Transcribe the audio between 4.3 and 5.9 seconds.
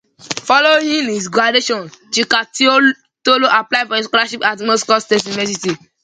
at Moscow State University.